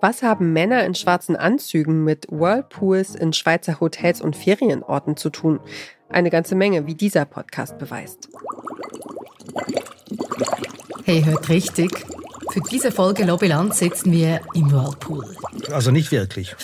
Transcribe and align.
Was 0.00 0.22
haben 0.22 0.52
Männer 0.52 0.84
in 0.84 0.94
schwarzen 0.94 1.34
Anzügen 1.34 2.04
mit 2.04 2.28
Whirlpools 2.30 3.16
in 3.16 3.32
Schweizer 3.32 3.80
Hotels 3.80 4.20
und 4.20 4.36
Ferienorten 4.36 5.16
zu 5.16 5.28
tun? 5.28 5.58
Eine 6.08 6.30
ganze 6.30 6.54
Menge, 6.54 6.86
wie 6.86 6.94
dieser 6.94 7.24
Podcast 7.24 7.78
beweist. 7.78 8.28
Hey, 11.04 11.24
hört 11.24 11.48
richtig. 11.48 11.90
Für 12.52 12.60
diese 12.70 12.92
Folge 12.92 13.24
Lobbyland 13.24 13.74
sitzen 13.74 14.12
wir 14.12 14.40
im 14.54 14.70
Whirlpool. 14.70 15.24
Also 15.72 15.90
nicht 15.90 16.12
wirklich. 16.12 16.54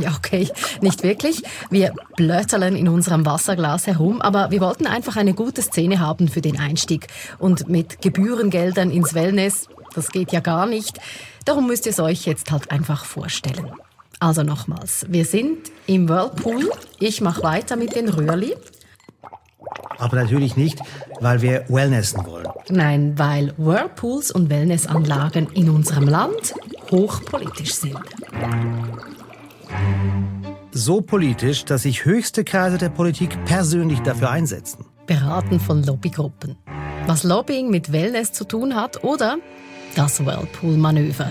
Ja, 0.00 0.14
okay, 0.16 0.48
nicht 0.80 1.02
wirklich. 1.02 1.42
Wir 1.70 1.92
blöterlen 2.16 2.76
in 2.76 2.88
unserem 2.88 3.26
Wasserglas 3.26 3.88
herum, 3.88 4.22
aber 4.22 4.52
wir 4.52 4.60
wollten 4.60 4.86
einfach 4.86 5.16
eine 5.16 5.34
gute 5.34 5.62
Szene 5.62 5.98
haben 5.98 6.28
für 6.28 6.40
den 6.40 6.60
Einstieg. 6.60 7.08
Und 7.40 7.68
mit 7.68 8.00
Gebührengeldern 8.00 8.90
ins 8.90 9.14
Wellness, 9.14 9.68
das 9.94 10.10
geht 10.10 10.30
ja 10.32 10.40
gar 10.40 10.66
nicht. 10.66 11.00
Darum 11.44 11.66
müsst 11.66 11.86
ihr 11.86 11.90
es 11.90 12.00
euch 12.00 12.24
jetzt 12.26 12.50
halt 12.50 12.70
einfach 12.70 13.04
vorstellen. 13.04 13.70
Also 14.20 14.42
nochmals, 14.42 15.04
wir 15.08 15.24
sind 15.24 15.70
im 15.86 16.08
Whirlpool. 16.08 16.70
Ich 16.98 17.20
mache 17.20 17.42
weiter 17.42 17.76
mit 17.76 17.94
den 17.94 18.08
Röhrli. 18.08 18.54
Aber 19.98 20.16
natürlich 20.16 20.56
nicht, 20.56 20.78
weil 21.20 21.42
wir 21.42 21.64
Wellnessen 21.68 22.24
wollen. 22.26 22.48
Nein, 22.68 23.18
weil 23.18 23.52
Whirlpools 23.56 24.30
und 24.30 24.50
Wellnessanlagen 24.50 25.48
in 25.52 25.70
unserem 25.70 26.08
Land 26.08 26.54
hochpolitisch 26.90 27.74
sind. 27.74 27.98
So 30.72 31.00
politisch, 31.00 31.64
dass 31.64 31.82
sich 31.82 32.04
höchste 32.04 32.44
Kreise 32.44 32.78
der 32.78 32.88
Politik 32.88 33.44
persönlich 33.44 34.00
dafür 34.00 34.30
einsetzen. 34.30 34.86
Beraten 35.06 35.60
von 35.60 35.84
Lobbygruppen. 35.84 36.56
Was 37.06 37.22
Lobbying 37.22 37.70
mit 37.70 37.92
Wellness 37.92 38.32
zu 38.32 38.44
tun 38.44 38.74
hat 38.74 39.04
oder 39.04 39.36
das 39.94 40.24
Whirlpool-Manöver. 40.24 41.30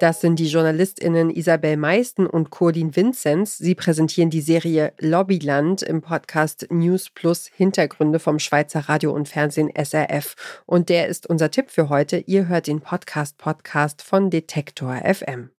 Das 0.00 0.20
sind 0.20 0.40
die 0.40 0.48
JournalistInnen 0.48 1.30
Isabel 1.30 1.76
Meisten 1.76 2.26
und 2.26 2.50
Cordin 2.50 2.96
Vinzenz. 2.96 3.56
Sie 3.58 3.76
präsentieren 3.76 4.30
die 4.30 4.40
Serie 4.40 4.92
Lobbyland 4.98 5.82
im 5.82 6.02
Podcast 6.02 6.66
News 6.70 7.08
Plus 7.10 7.46
Hintergründe 7.46 8.18
vom 8.18 8.40
Schweizer 8.40 8.88
Radio 8.88 9.12
und 9.12 9.28
Fernsehen 9.28 9.70
SRF. 9.72 10.34
Und 10.66 10.88
der 10.88 11.06
ist 11.06 11.28
unser 11.28 11.52
Tipp 11.52 11.70
für 11.70 11.88
heute. 11.88 12.18
Ihr 12.18 12.48
hört 12.48 12.66
den 12.66 12.80
Podcast 12.80 13.38
Podcast 13.38 14.02
von 14.02 14.28
Detektor 14.28 14.96
FM. 14.96 15.50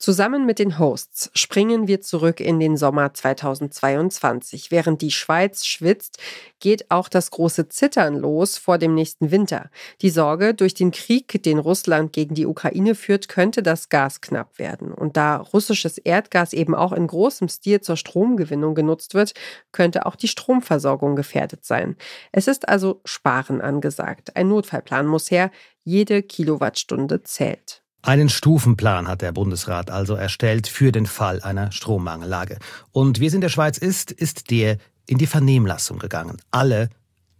Zusammen 0.00 0.46
mit 0.46 0.58
den 0.58 0.78
Hosts 0.78 1.30
springen 1.34 1.86
wir 1.86 2.00
zurück 2.00 2.40
in 2.40 2.58
den 2.58 2.78
Sommer 2.78 3.12
2022. 3.12 4.70
Während 4.70 5.02
die 5.02 5.10
Schweiz 5.10 5.66
schwitzt, 5.66 6.16
geht 6.58 6.90
auch 6.90 7.10
das 7.10 7.30
große 7.30 7.68
Zittern 7.68 8.16
los 8.16 8.56
vor 8.56 8.78
dem 8.78 8.94
nächsten 8.94 9.30
Winter. 9.30 9.68
Die 10.00 10.08
Sorge, 10.08 10.54
durch 10.54 10.72
den 10.72 10.90
Krieg, 10.90 11.42
den 11.42 11.58
Russland 11.58 12.14
gegen 12.14 12.34
die 12.34 12.46
Ukraine 12.46 12.94
führt, 12.94 13.28
könnte 13.28 13.62
das 13.62 13.90
Gas 13.90 14.22
knapp 14.22 14.58
werden. 14.58 14.90
Und 14.90 15.18
da 15.18 15.36
russisches 15.36 15.98
Erdgas 15.98 16.54
eben 16.54 16.74
auch 16.74 16.92
in 16.92 17.06
großem 17.06 17.50
Stil 17.50 17.82
zur 17.82 17.98
Stromgewinnung 17.98 18.74
genutzt 18.74 19.12
wird, 19.12 19.34
könnte 19.70 20.06
auch 20.06 20.16
die 20.16 20.28
Stromversorgung 20.28 21.14
gefährdet 21.14 21.66
sein. 21.66 21.94
Es 22.32 22.48
ist 22.48 22.70
also 22.70 23.02
Sparen 23.04 23.60
angesagt. 23.60 24.34
Ein 24.34 24.48
Notfallplan 24.48 25.06
muss 25.06 25.30
her. 25.30 25.50
Jede 25.84 26.22
Kilowattstunde 26.22 27.22
zählt. 27.22 27.82
Einen 28.02 28.28
Stufenplan 28.28 29.08
hat 29.08 29.20
der 29.20 29.32
Bundesrat 29.32 29.90
also 29.90 30.14
erstellt 30.14 30.68
für 30.68 30.90
den 30.90 31.04
Fall 31.06 31.42
einer 31.42 31.70
Strommangellage. 31.70 32.58
Und 32.92 33.20
wie 33.20 33.26
es 33.26 33.34
in 33.34 33.42
der 33.42 33.50
Schweiz 33.50 33.76
ist, 33.78 34.10
ist 34.10 34.50
der 34.50 34.78
in 35.06 35.18
die 35.18 35.26
Vernehmlassung 35.26 35.98
gegangen. 35.98 36.38
Alle 36.50 36.88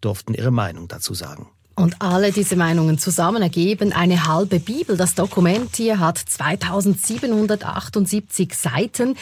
durften 0.01 0.35
ihre 0.35 0.51
Meinung 0.51 0.89
dazu 0.89 1.15
sagen. 1.15 1.49
Und 1.77 2.03
alle 2.03 2.33
diese 2.33 2.57
Meinungen 2.57 2.99
zusammen 2.99 3.43
ergeben 3.43 3.95
eine 3.95 4.27
halbe 4.27 4.61
Bibel. 4.61 4.99
Das 4.99 5.15
Dokument 5.15 5.77
hier 5.77 5.99
hat 5.99 6.19
2778 6.19 8.55
Seiten. 8.55 9.17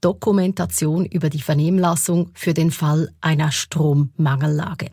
Dokumentation 0.00 1.04
über 1.04 1.28
die 1.28 1.42
Vernehmlassung 1.42 2.30
für 2.32 2.54
den 2.54 2.70
Fall 2.70 3.12
einer 3.20 3.52
Strommangellage. 3.52 4.90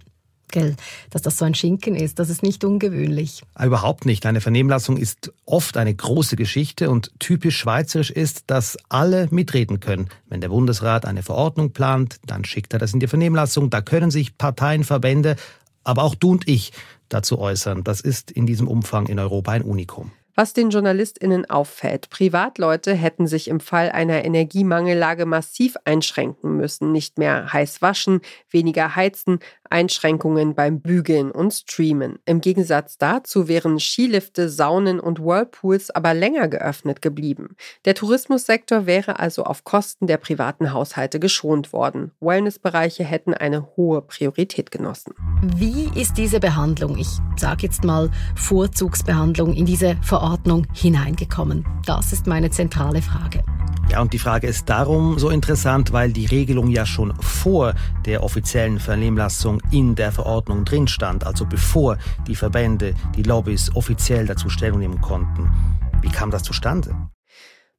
Gell, 0.49 0.77
dass 1.09 1.21
das 1.21 1.37
so 1.37 1.43
ein 1.43 1.55
Schinken 1.55 1.93
ist, 1.93 2.19
das 2.19 2.29
ist 2.29 2.41
nicht 2.41 2.63
ungewöhnlich. 2.63 3.41
Überhaupt 3.61 4.05
nicht. 4.05 4.25
Eine 4.25 4.39
Vernehmlassung 4.39 4.95
ist 4.95 5.33
oft 5.45 5.75
eine 5.75 5.93
große 5.93 6.37
Geschichte 6.37 6.89
und 6.89 7.11
typisch 7.19 7.57
schweizerisch 7.57 8.11
ist, 8.11 8.45
dass 8.47 8.77
alle 8.87 9.27
mitreden 9.29 9.81
können. 9.81 10.07
Wenn 10.29 10.39
der 10.39 10.47
Bundesrat 10.49 11.05
eine 11.05 11.21
Verordnung 11.21 11.73
plant, 11.73 12.19
dann 12.25 12.45
schickt 12.45 12.71
er 12.71 12.79
das 12.79 12.93
in 12.93 13.01
die 13.01 13.07
Vernehmlassung. 13.07 13.69
Da 13.69 13.81
können 13.81 14.09
sich 14.09 14.37
Parteien, 14.37 14.85
Verbände, 14.85 15.35
aber 15.83 16.03
auch 16.03 16.15
du 16.15 16.31
und 16.31 16.47
ich 16.47 16.71
dazu 17.09 17.39
äußern. 17.39 17.83
Das 17.83 17.99
ist 17.99 18.31
in 18.31 18.45
diesem 18.45 18.69
Umfang 18.69 19.07
in 19.07 19.19
Europa 19.19 19.51
ein 19.51 19.63
Unikum. 19.63 20.11
Was 20.39 20.53
den 20.53 20.69
JournalistInnen 20.69 21.49
auffällt, 21.49 22.11
Privatleute 22.11 22.93
hätten 22.93 23.25
sich 23.25 23.47
im 23.47 23.59
Fall 23.59 23.89
einer 23.89 24.23
Energiemangellage 24.23 25.25
massiv 25.25 25.77
einschränken 25.83 26.57
müssen. 26.57 26.91
Nicht 26.91 27.17
mehr 27.17 27.51
heiß 27.51 27.81
waschen, 27.81 28.21
weniger 28.51 28.95
heizen, 28.95 29.39
Einschränkungen 29.69 30.55
beim 30.55 30.81
Bügeln 30.81 31.31
und 31.31 31.53
Streamen. 31.53 32.19
Im 32.25 32.41
Gegensatz 32.41 32.97
dazu 32.97 33.47
wären 33.47 33.79
Skilifte, 33.79 34.49
Saunen 34.49 34.99
und 34.99 35.19
Whirlpools 35.19 35.91
aber 35.91 36.13
länger 36.13 36.47
geöffnet 36.47 37.01
geblieben. 37.01 37.55
Der 37.85 37.95
Tourismussektor 37.95 38.85
wäre 38.85 39.19
also 39.19 39.43
auf 39.43 39.63
Kosten 39.63 40.07
der 40.07 40.17
privaten 40.17 40.73
Haushalte 40.73 41.19
geschont 41.19 41.73
worden. 41.73 42.11
Wellnessbereiche 42.19 43.03
hätten 43.03 43.33
eine 43.33 43.67
hohe 43.75 44.01
Priorität 44.01 44.71
genossen. 44.71 45.13
Wie 45.41 45.89
ist 45.99 46.17
diese 46.17 46.39
Behandlung, 46.39 46.97
ich 46.97 47.09
sage 47.35 47.63
jetzt 47.63 47.83
mal 47.83 48.09
Vorzugsbehandlung, 48.35 49.53
in 49.53 49.65
diese 49.65 49.97
Verordnung 50.01 50.65
hineingekommen? 50.73 51.65
Das 51.85 52.13
ist 52.13 52.27
meine 52.27 52.49
zentrale 52.51 53.01
Frage. 53.01 53.43
Ja, 53.89 54.01
und 54.01 54.11
die 54.11 54.19
Frage 54.19 54.47
ist 54.47 54.67
darum 54.69 55.17
so 55.17 55.29
interessant, 55.29 55.93
weil 55.93 56.11
die 56.11 56.25
Regelung 56.25 56.67
ja 56.69 56.85
schon 56.85 57.13
vor 57.21 57.73
der 58.05 58.21
offiziellen 58.21 58.79
Vernehmlassung 58.79 59.61
in 59.71 59.95
der 59.95 60.11
Verordnung 60.11 60.65
drin 60.65 60.87
stand, 60.87 61.25
also 61.25 61.45
bevor 61.45 61.97
die 62.27 62.35
Verbände, 62.35 62.93
die 63.15 63.23
Lobbys 63.23 63.73
offiziell 63.75 64.25
dazu 64.25 64.49
Stellung 64.49 64.79
nehmen 64.79 64.99
konnten. 64.99 65.49
Wie 66.01 66.09
kam 66.09 66.31
das 66.31 66.43
zustande? 66.43 66.93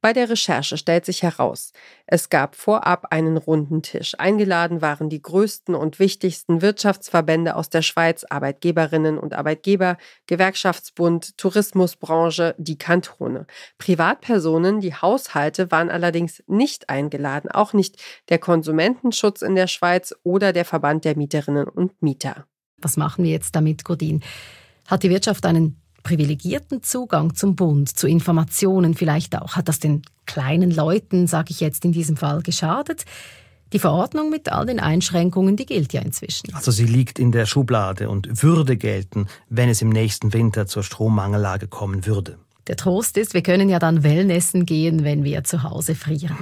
Bei 0.00 0.12
der 0.12 0.30
Recherche 0.30 0.78
stellt 0.78 1.04
sich 1.04 1.24
heraus, 1.24 1.72
es 2.06 2.28
gab 2.28 2.54
vorab 2.54 3.06
einen 3.10 3.36
runden 3.36 3.82
Tisch. 3.82 4.14
Eingeladen 4.16 4.80
waren 4.80 5.10
die 5.10 5.20
größten 5.20 5.74
und 5.74 5.98
wichtigsten 5.98 6.62
Wirtschaftsverbände 6.62 7.56
aus 7.56 7.68
der 7.68 7.82
Schweiz, 7.82 8.24
Arbeitgeberinnen 8.28 9.18
und 9.18 9.34
Arbeitgeber, 9.34 9.96
Gewerkschaftsbund, 10.26 11.36
Tourismusbranche, 11.36 12.54
die 12.58 12.78
Kantone. 12.78 13.48
Privatpersonen, 13.78 14.80
die 14.80 14.94
Haushalte 14.94 15.72
waren 15.72 15.90
allerdings 15.90 16.44
nicht 16.46 16.88
eingeladen, 16.88 17.50
auch 17.50 17.72
nicht 17.72 18.00
der 18.28 18.38
Konsumentenschutz 18.38 19.42
in 19.42 19.56
der 19.56 19.66
Schweiz 19.66 20.14
oder 20.22 20.52
der 20.52 20.64
Verband 20.64 21.04
der 21.04 21.16
Mieterinnen 21.16 21.66
und 21.66 22.00
Mieter. 22.00 22.46
Was 22.80 22.96
machen 22.96 23.24
wir 23.24 23.32
jetzt 23.32 23.56
damit, 23.56 23.84
Godin? 23.84 24.22
Hat 24.86 25.02
die 25.02 25.10
Wirtschaft 25.10 25.44
einen 25.44 25.82
privilegierten 26.02 26.82
Zugang 26.82 27.34
zum 27.34 27.56
Bund, 27.56 27.88
zu 27.88 28.06
Informationen 28.06 28.94
vielleicht 28.94 29.36
auch. 29.36 29.56
Hat 29.56 29.68
das 29.68 29.78
den 29.78 30.02
kleinen 30.26 30.70
Leuten, 30.70 31.26
sage 31.26 31.50
ich 31.50 31.60
jetzt 31.60 31.84
in 31.84 31.92
diesem 31.92 32.16
Fall, 32.16 32.42
geschadet? 32.42 33.04
Die 33.72 33.78
Verordnung 33.78 34.30
mit 34.30 34.50
all 34.50 34.64
den 34.64 34.80
Einschränkungen, 34.80 35.56
die 35.56 35.66
gilt 35.66 35.92
ja 35.92 36.00
inzwischen. 36.00 36.54
Also 36.54 36.70
sie 36.70 36.86
liegt 36.86 37.18
in 37.18 37.32
der 37.32 37.44
Schublade 37.44 38.08
und 38.08 38.42
würde 38.42 38.76
gelten, 38.78 39.26
wenn 39.50 39.68
es 39.68 39.82
im 39.82 39.90
nächsten 39.90 40.32
Winter 40.32 40.66
zur 40.66 40.82
Strommangellage 40.82 41.68
kommen 41.68 42.06
würde. 42.06 42.38
Der 42.66 42.76
Trost 42.76 43.16
ist, 43.18 43.34
wir 43.34 43.42
können 43.42 43.68
ja 43.68 43.78
dann 43.78 44.02
Wellnessen 44.02 44.64
gehen, 44.64 45.04
wenn 45.04 45.24
wir 45.24 45.44
zu 45.44 45.62
Hause 45.62 45.94
frieren. 45.94 46.36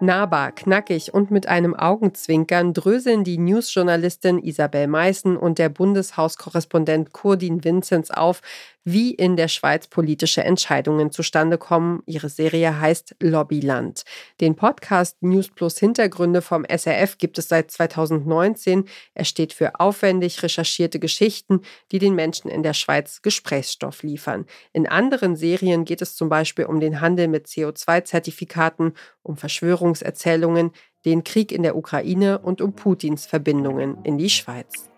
Nahbar, 0.00 0.52
knackig 0.52 1.14
und 1.14 1.30
mit 1.30 1.46
einem 1.46 1.74
Augenzwinkern 1.74 2.74
dröseln 2.74 3.22
die 3.22 3.38
Newsjournalistin 3.38 4.42
Isabel 4.42 4.88
Meißen 4.88 5.36
und 5.36 5.58
der 5.58 5.68
Bundeshauskorrespondent 5.68 7.12
Kurdin 7.12 7.64
Vinzenz 7.64 8.10
auf, 8.10 8.42
wie 8.84 9.12
in 9.12 9.36
der 9.36 9.48
Schweiz 9.48 9.86
politische 9.86 10.44
Entscheidungen 10.44 11.10
zustande 11.10 11.58
kommen. 11.58 12.02
Ihre 12.06 12.28
Serie 12.28 12.78
heißt 12.78 13.16
Lobbyland. 13.20 14.04
Den 14.40 14.54
Podcast 14.54 15.22
News 15.22 15.48
Plus 15.48 15.78
Hintergründe 15.78 16.42
vom 16.42 16.64
SRF 16.64 17.18
gibt 17.18 17.38
es 17.38 17.48
seit 17.48 17.70
2019. 17.70 18.84
Er 19.14 19.24
steht 19.24 19.52
für 19.52 19.80
aufwendig 19.80 20.42
recherchierte 20.42 20.98
Geschichten, 20.98 21.60
die 21.92 21.98
den 21.98 22.14
Menschen 22.14 22.50
in 22.50 22.62
der 22.62 22.74
Schweiz 22.74 23.22
Gesprächsstoff 23.22 24.02
liefern. 24.02 24.46
In 24.72 24.86
anderen 24.86 25.36
Serien 25.36 25.84
geht 25.84 26.02
es 26.02 26.14
zum 26.14 26.28
Beispiel 26.28 26.66
um 26.66 26.80
den 26.80 27.00
Handel 27.00 27.28
mit 27.28 27.46
CO2-Zertifikaten, 27.46 28.92
um 29.22 29.36
Verschwörungserzählungen, 29.36 30.72
den 31.04 31.24
Krieg 31.24 31.52
in 31.52 31.62
der 31.62 31.76
Ukraine 31.76 32.38
und 32.38 32.60
um 32.60 32.74
Putins 32.74 33.26
Verbindungen 33.26 33.98
in 34.04 34.18
die 34.18 34.30
Schweiz. 34.30 34.93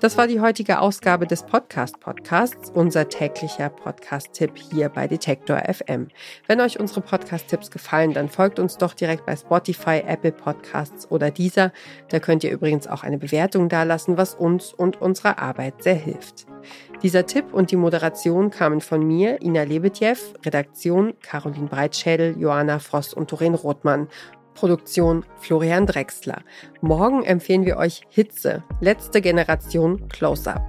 Das 0.00 0.16
war 0.16 0.26
die 0.26 0.40
heutige 0.40 0.80
Ausgabe 0.80 1.26
des 1.26 1.42
Podcast 1.42 2.00
Podcasts, 2.00 2.70
unser 2.70 3.08
täglicher 3.08 3.68
Podcast-Tipp 3.68 4.52
hier 4.56 4.88
bei 4.88 5.06
Detektor 5.06 5.58
FM. 5.58 6.08
Wenn 6.46 6.60
euch 6.60 6.80
unsere 6.80 7.00
Podcast-Tipps 7.00 7.70
gefallen, 7.70 8.12
dann 8.12 8.28
folgt 8.28 8.58
uns 8.58 8.78
doch 8.78 8.94
direkt 8.94 9.26
bei 9.26 9.36
Spotify, 9.36 10.02
Apple 10.06 10.32
Podcasts 10.32 11.10
oder 11.10 11.30
dieser. 11.30 11.72
Da 12.08 12.20
könnt 12.20 12.44
ihr 12.44 12.50
übrigens 12.50 12.86
auch 12.86 13.02
eine 13.02 13.18
Bewertung 13.18 13.68
dalassen, 13.68 14.16
was 14.16 14.34
uns 14.34 14.72
und 14.72 15.00
unserer 15.00 15.38
Arbeit 15.38 15.82
sehr 15.82 15.94
hilft. 15.94 16.46
Dieser 17.02 17.26
Tipp 17.26 17.52
und 17.52 17.70
die 17.70 17.76
Moderation 17.76 18.50
kamen 18.50 18.80
von 18.80 19.06
mir, 19.06 19.40
Ina 19.42 19.62
Lebetjew, 19.62 20.16
Redaktion 20.44 21.14
Caroline 21.22 21.68
Breitschädel, 21.68 22.36
Johanna 22.38 22.78
Frost 22.80 23.14
und 23.14 23.30
Doreen 23.30 23.54
Rothmann. 23.54 24.08
Produktion 24.58 25.24
Florian 25.40 25.86
Drexler. 25.86 26.42
Morgen 26.80 27.22
empfehlen 27.22 27.64
wir 27.64 27.76
euch 27.76 28.00
Hitze, 28.08 28.64
letzte 28.80 29.20
Generation 29.20 30.08
Close-Up. 30.08 30.62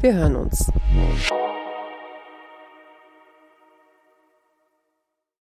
Wir 0.00 0.14
hören 0.14 0.34
uns. 0.34 0.68